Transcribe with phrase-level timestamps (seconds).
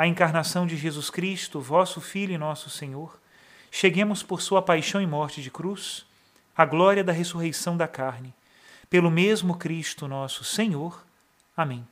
[0.00, 3.20] a encarnação de Jesus Cristo, vosso Filho e nosso Senhor,
[3.70, 6.06] cheguemos por sua paixão e morte de cruz,
[6.56, 8.32] à glória da ressurreição da carne,
[8.88, 11.04] pelo mesmo Cristo nosso Senhor.
[11.54, 11.86] Amém.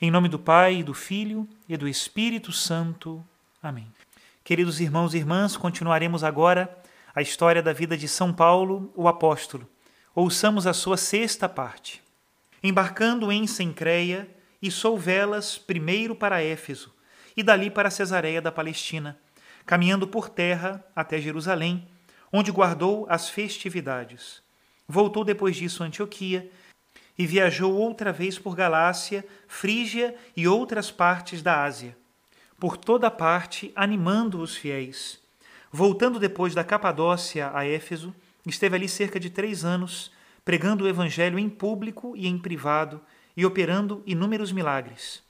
[0.00, 3.20] Em nome do Pai, do Filho e do Espírito Santo.
[3.60, 3.92] Amém.
[4.44, 6.72] Queridos irmãos e irmãs, continuaremos agora
[7.12, 9.68] a história da vida de São Paulo, o apóstolo.
[10.14, 12.00] Ouçamos a sua sexta parte.
[12.62, 14.28] Embarcando em Sencreia,
[14.62, 16.93] e velas primeiro para Éfeso,
[17.36, 19.18] e dali para Cesareia da Palestina,
[19.66, 21.88] caminhando por terra até Jerusalém,
[22.32, 24.42] onde guardou as festividades.
[24.86, 26.50] Voltou depois disso a Antioquia
[27.16, 31.96] e viajou outra vez por Galácia, Frígia e outras partes da Ásia,
[32.58, 35.20] por toda parte animando os fiéis.
[35.72, 38.14] Voltando depois da Capadócia a Éfeso,
[38.46, 40.12] esteve ali cerca de três anos,
[40.44, 43.00] pregando o Evangelho em público e em privado
[43.36, 45.23] e operando inúmeros milagres.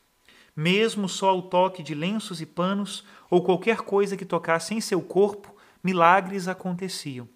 [0.56, 5.03] Mesmo só ao toque de lenços e panos ou qualquer coisa que tocasse em seu
[5.03, 7.28] corpo, milagres aconteciam.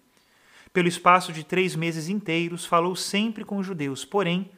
[0.71, 4.49] Pelo espaço de três meses inteiros, falou sempre com os judeus, porém,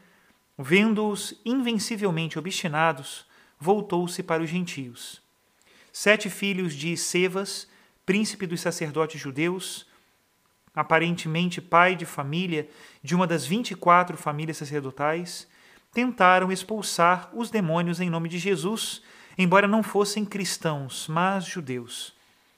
[0.58, 3.26] vendo-os invencivelmente obstinados,
[3.60, 5.22] voltou-se para os gentios.
[5.92, 7.68] Sete filhos de Sevas,
[8.06, 9.88] príncipe dos sacerdotes judeus,
[10.76, 12.70] aparentemente pai de família
[13.04, 15.48] de uma das vinte e quatro famílias sacerdotais,
[15.94, 19.02] tentaram expulsar os demônios em nome de Jesus,
[19.38, 22.14] embora não fossem cristãos, mas judeus.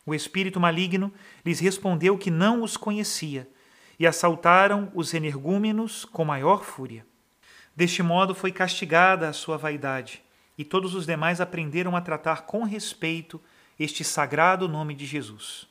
[0.06, 1.12] O espírito maligno
[1.46, 3.50] lhes respondeu que não os conhecia
[3.98, 7.06] e assaltaram os energúmenos com maior fúria.
[7.76, 10.22] Deste modo foi castigada a sua vaidade,
[10.58, 13.42] e todos os demais aprenderam a tratar com respeito
[13.80, 15.68] este sagrado nome de Jesus.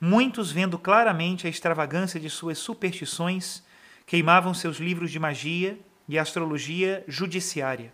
[0.00, 3.62] Muitos, vendo claramente a extravagância de suas superstições,
[4.06, 7.92] queimavam seus livros de magia e astrologia judiciária.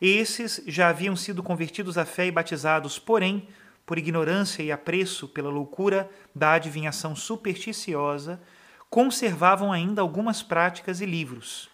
[0.00, 3.46] Esses já haviam sido convertidos à fé e batizados, porém,
[3.86, 8.40] por ignorância e apreço pela loucura da adivinhação supersticiosa,
[8.90, 11.70] conservavam ainda algumas práticas e livros.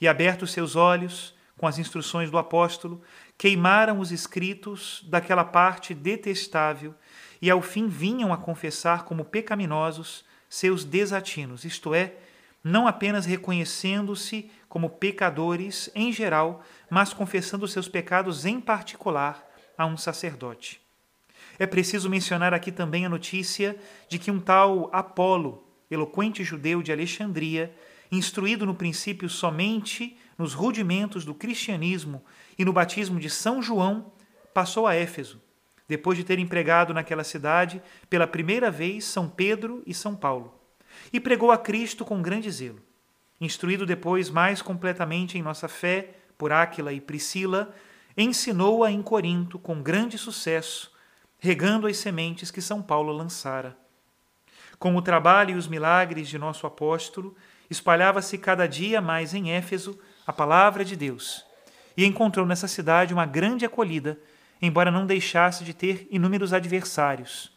[0.00, 3.00] E abertos seus olhos, com as instruções do apóstolo,
[3.38, 6.94] queimaram os escritos daquela parte detestável
[7.40, 12.14] e ao fim vinham a confessar como pecaminosos seus desatinos, isto é,
[12.62, 19.44] não apenas reconhecendo-se como pecadores em geral, mas confessando seus pecados em particular
[19.76, 20.80] a um sacerdote.
[21.58, 23.76] É preciso mencionar aqui também a notícia
[24.08, 27.74] de que um tal Apolo, eloquente judeu de Alexandria,
[28.10, 32.22] instruído no princípio somente nos rudimentos do cristianismo
[32.58, 34.12] e no batismo de São João,
[34.54, 35.40] passou a Éfeso,
[35.88, 40.61] depois de ter empregado naquela cidade pela primeira vez São Pedro e São Paulo
[41.12, 42.80] e pregou a Cristo com grande zelo.
[43.40, 47.74] Instruído depois mais completamente em nossa fé por Áquila e Priscila,
[48.16, 50.92] ensinou-a em Corinto com grande sucesso,
[51.38, 53.76] regando as sementes que São Paulo lançara.
[54.78, 57.36] Com o trabalho e os milagres de nosso apóstolo,
[57.70, 61.44] espalhava-se cada dia mais em Éfeso a palavra de Deus,
[61.96, 64.18] e encontrou nessa cidade uma grande acolhida,
[64.60, 67.52] embora não deixasse de ter inúmeros adversários.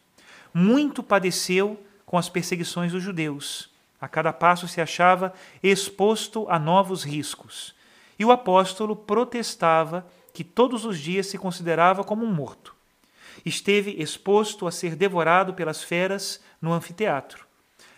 [0.53, 3.69] Muito padeceu com as perseguições dos judeus.
[3.99, 7.73] A cada passo se achava exposto a novos riscos.
[8.19, 12.75] E o apóstolo protestava que todos os dias se considerava como um morto.
[13.45, 17.45] Esteve exposto a ser devorado pelas feras no anfiteatro,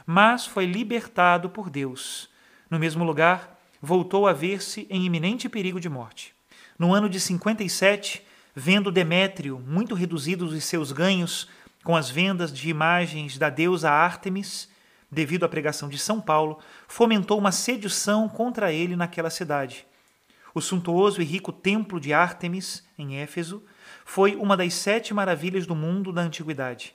[0.05, 2.29] mas foi libertado por Deus.
[2.69, 6.33] No mesmo lugar, voltou a ver-se em iminente perigo de morte.
[6.77, 8.25] No ano de 57,
[8.55, 11.47] vendo Demétrio muito reduzidos os seus ganhos
[11.87, 14.67] com as vendas de imagens da deusa Ártemis,
[15.09, 19.87] devido à pregação de São Paulo, fomentou uma sedição contra ele naquela cidade.
[20.53, 23.63] O suntuoso e rico templo de Ártemis, em Éfeso,
[24.03, 26.93] foi uma das sete maravilhas do mundo da antiguidade.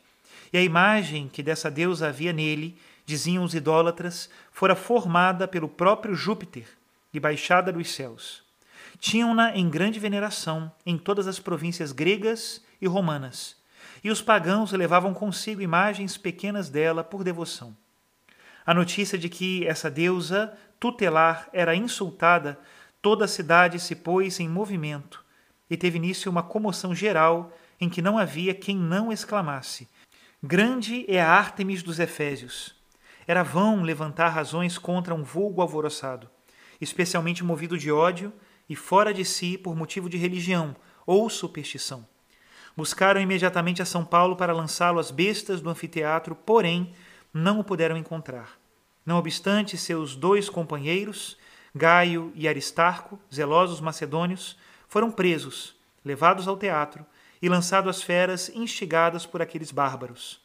[0.53, 6.15] E a imagem que dessa deusa havia nele, diziam os idólatras, fora formada pelo próprio
[6.15, 6.67] Júpiter
[7.15, 8.43] e baixada dos céus.
[8.99, 13.57] Tinham-na em grande veneração em todas as províncias gregas e romanas,
[14.03, 17.77] e os pagãos levavam consigo imagens pequenas dela por devoção.
[18.65, 22.59] A notícia de que essa deusa tutelar era insultada,
[23.01, 25.25] toda a cidade se pôs em movimento
[25.69, 29.89] e teve início uma comoção geral em que não havia quem não exclamasse:
[30.43, 32.75] Grande é a Ártemis dos Efésios!
[33.27, 36.29] Era vão levantar razões contra um vulgo alvoroçado,
[36.81, 38.33] especialmente movido de ódio
[38.69, 40.75] e fora de si por motivo de religião
[41.07, 42.12] ou superstição.
[42.77, 46.95] Buscaram imediatamente a São Paulo para lançá-lo às bestas do anfiteatro, porém
[47.33, 48.59] não o puderam encontrar.
[49.05, 51.37] Não obstante, seus dois companheiros,
[51.75, 54.57] Gaio e Aristarco, zelosos macedônios,
[54.89, 55.75] foram presos,
[56.05, 57.05] levados ao teatro
[57.41, 60.41] e lançados às feras instigadas por aqueles bárbaros.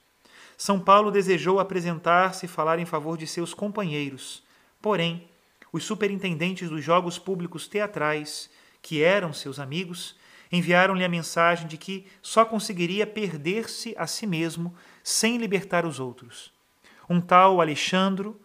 [0.58, 4.44] São Paulo desejou apresentar-se e falar em favor de seus companheiros,
[4.82, 5.28] porém,
[5.72, 8.50] os superintendentes dos jogos públicos teatrais,
[8.82, 10.16] que eram seus amigos,
[10.52, 14.74] enviaram-lhe a mensagem de que só conseguiria perder-se a si mesmo
[15.04, 16.52] sem libertar os outros.
[17.10, 18.40] Um tal Alexandro,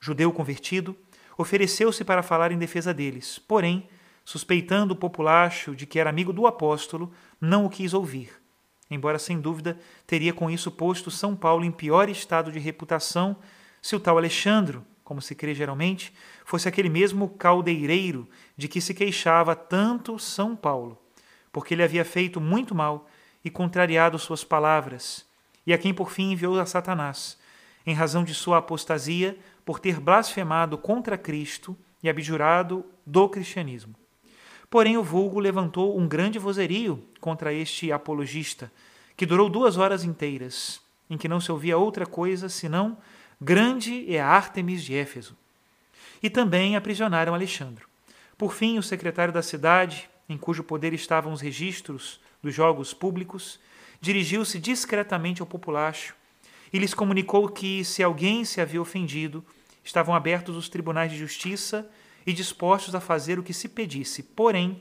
[0.00, 0.96] judeu convertido,
[1.36, 3.88] ofereceu-se para falar em defesa deles, porém,
[4.24, 8.30] suspeitando o populacho de que era amigo do apóstolo, não o quis ouvir.
[8.90, 13.36] Embora sem dúvida teria com isso posto São Paulo em pior estado de reputação
[13.80, 16.14] se o tal Alexandro, como se crê geralmente,
[16.44, 21.01] fosse aquele mesmo caldeireiro de que se queixava tanto São Paulo,
[21.52, 23.08] porque ele havia feito muito mal
[23.44, 25.26] e contrariado suas palavras,
[25.66, 27.38] e a quem por fim enviou a Satanás,
[27.86, 33.94] em razão de sua apostasia por ter blasfemado contra Cristo e abjurado do cristianismo.
[34.70, 38.72] Porém, o vulgo levantou um grande vozerio contra este apologista,
[39.16, 42.96] que durou duas horas inteiras, em que não se ouvia outra coisa senão
[43.44, 45.36] Grande é Ártemis de Éfeso.
[46.22, 47.84] E também aprisionaram Alexandre.
[48.38, 53.60] Por fim, o secretário da cidade, em cujo poder estavam os registros dos jogos públicos,
[54.00, 56.14] dirigiu-se discretamente ao populacho
[56.72, 59.44] e lhes comunicou que, se alguém se havia ofendido,
[59.84, 61.88] estavam abertos os tribunais de justiça
[62.26, 64.80] e dispostos a fazer o que se pedisse, porém,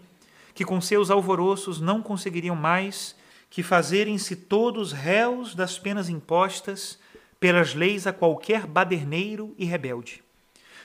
[0.53, 3.15] que com seus alvoroços não conseguiriam mais
[3.49, 6.97] que fazerem-se todos réus das penas impostas
[7.39, 10.23] pelas leis a qualquer baderneiro e rebelde.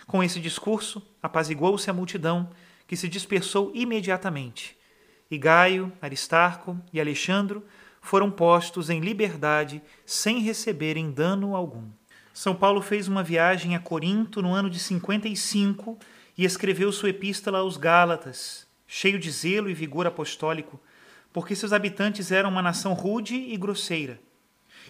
[0.06, 2.48] Com esse discurso, apaziguou-se a multidão,
[2.86, 4.76] que se dispersou imediatamente,
[5.30, 7.64] e Gaio, Aristarco e Alexandro
[8.00, 11.88] foram postos em liberdade sem receberem dano algum.
[12.32, 15.98] São Paulo fez uma viagem a Corinto no ano de 55
[16.38, 20.80] e escreveu sua epístola aos Gálatas, cheio de zelo e vigor apostólico,
[21.32, 24.20] porque seus habitantes eram uma nação rude e grosseira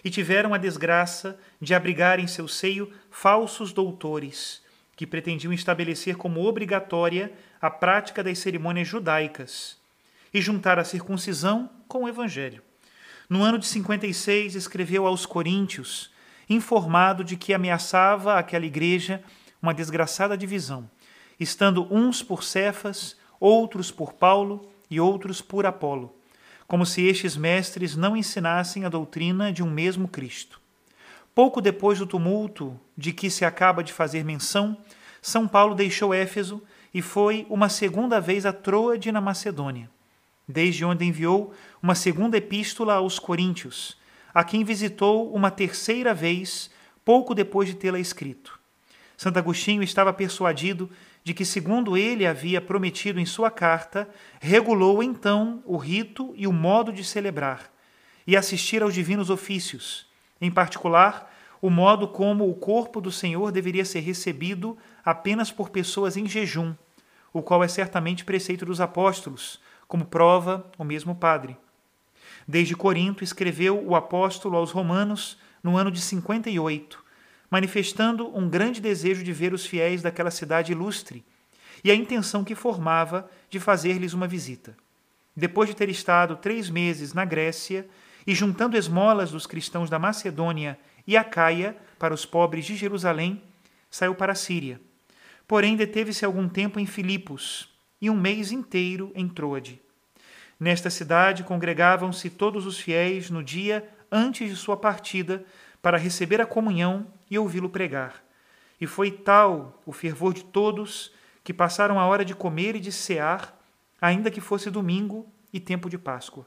[0.03, 4.61] e tiveram a desgraça de abrigar em seu seio falsos doutores,
[4.97, 9.77] que pretendiam estabelecer como obrigatória a prática das cerimônias judaicas
[10.33, 12.61] e juntar a circuncisão com o evangelho.
[13.29, 16.11] No ano de 56, escreveu aos Coríntios,
[16.49, 19.23] informado de que ameaçava aquela igreja
[19.61, 20.89] uma desgraçada divisão,
[21.39, 26.17] estando uns por Cefas, outros por Paulo e outros por Apolo
[26.67, 30.59] como se estes mestres não ensinassem a doutrina de um mesmo Cristo.
[31.37, 34.75] Pouco depois do tumulto de que se acaba de fazer menção,
[35.21, 39.87] São Paulo deixou Éfeso e foi uma segunda vez a Troade na Macedônia,
[40.47, 43.99] desde onde enviou uma segunda epístola aos Coríntios,
[44.33, 46.71] a quem visitou uma terceira vez
[47.05, 48.59] pouco depois de tê-la escrito.
[49.15, 50.89] Santo Agostinho estava persuadido
[51.23, 54.09] de que, segundo ele havia prometido em sua carta,
[54.41, 57.71] regulou então o rito e o modo de celebrar
[58.25, 60.06] e assistir aos divinos ofícios,
[60.39, 66.15] em particular, o modo como o corpo do Senhor deveria ser recebido apenas por pessoas
[66.15, 66.73] em jejum,
[67.33, 71.57] o qual é certamente preceito dos apóstolos, como prova o mesmo Padre.
[72.47, 77.03] Desde Corinto escreveu o apóstolo aos Romanos no ano de 58,
[77.49, 81.25] manifestando um grande desejo de ver os fiéis daquela cidade ilustre
[81.83, 84.75] e a intenção que formava de fazer-lhes uma visita.
[85.35, 87.87] Depois de ter estado três meses na Grécia
[88.27, 93.41] e juntando esmolas dos cristãos da Macedônia e Acaia para os pobres de Jerusalém,
[93.89, 94.81] saiu para a Síria.
[95.47, 97.69] Porém, deteve-se algum tempo em Filipos
[98.01, 99.81] e um mês inteiro em Troade.
[100.59, 105.45] Nesta cidade congregavam-se todos os fiéis no dia antes de sua partida
[105.81, 108.21] para receber a comunhão e ouvi-lo pregar.
[108.81, 112.91] E foi tal o fervor de todos que passaram a hora de comer e de
[112.91, 113.57] cear,
[114.01, 116.45] ainda que fosse domingo e tempo de Páscoa.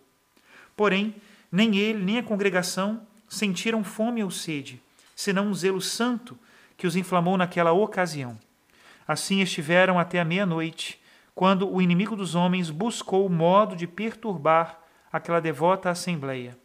[0.76, 1.14] Porém,
[1.50, 4.82] nem ele, nem a congregação sentiram fome ou sede,
[5.14, 6.38] senão um zelo santo
[6.76, 8.38] que os inflamou naquela ocasião.
[9.06, 11.00] Assim estiveram até a meia-noite,
[11.34, 14.78] quando o inimigo dos homens buscou o modo de perturbar
[15.12, 16.56] aquela devota assembleia,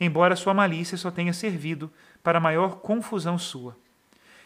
[0.00, 1.90] embora sua malícia só tenha servido
[2.22, 3.76] para maior confusão sua.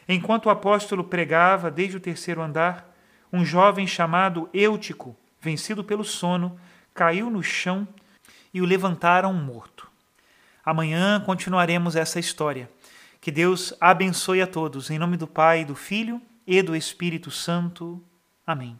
[0.08, 2.94] Enquanto o apóstolo pregava desde o terceiro andar,
[3.32, 6.58] um jovem chamado Eutico, vencido pelo sono,
[6.94, 7.86] caiu no chão
[8.52, 9.88] e o levantaram morto.
[10.64, 12.70] Amanhã continuaremos essa história.
[13.20, 14.90] Que Deus abençoe a todos.
[14.90, 18.02] Em nome do Pai, do Filho e do Espírito Santo.
[18.46, 18.78] Amém.